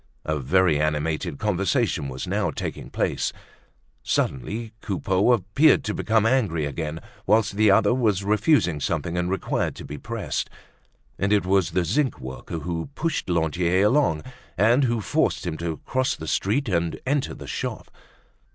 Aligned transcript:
A 0.25 0.39
very 0.39 0.79
animated 0.81 1.37
conversation 1.37 2.09
was 2.09 2.25
now 2.25 2.49
taking 2.49 2.89
place. 2.89 3.31
Suddenly 4.01 4.73
Coupeau 4.81 5.31
appeared 5.31 5.83
to 5.83 5.93
become 5.93 6.25
angry 6.25 6.65
again, 6.65 7.01
whilst 7.27 7.55
the 7.55 7.69
other 7.69 7.93
was 7.93 8.23
refusing 8.23 8.79
something 8.79 9.15
and 9.15 9.29
required 9.29 9.75
to 9.75 9.85
be 9.85 9.99
pressed. 9.99 10.49
And 11.19 11.31
it 11.31 11.45
was 11.45 11.69
the 11.69 11.85
zinc 11.85 12.19
worker 12.19 12.57
who 12.57 12.89
pushed 12.95 13.29
Lantier 13.29 13.85
along 13.85 14.23
and 14.57 14.85
who 14.85 15.01
forced 15.01 15.45
him 15.45 15.55
to 15.57 15.77
cross 15.85 16.15
the 16.15 16.25
street 16.27 16.67
and 16.67 16.99
enter 17.05 17.35
the 17.35 17.45
shop. 17.45 17.91